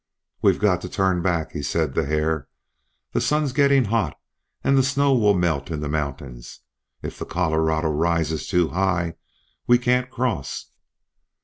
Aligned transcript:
"We've 0.41 0.57
got 0.57 0.81
to 0.81 0.89
turn 0.89 1.21
back," 1.21 1.51
he 1.51 1.61
said 1.61 1.93
to 1.93 2.03
Hare. 2.07 2.47
"The 3.11 3.21
sun's 3.21 3.53
getting 3.53 3.85
hot 3.85 4.19
and 4.63 4.75
the 4.75 4.81
snow 4.81 5.13
will 5.13 5.35
melt 5.35 5.69
in 5.69 5.79
the 5.81 5.87
mountains. 5.89 6.61
If 7.03 7.19
the 7.19 7.25
Colorado 7.27 7.89
rises 7.91 8.47
too 8.47 8.69
high 8.69 9.13
we 9.67 9.77
can't 9.77 10.09
cross." 10.09 10.71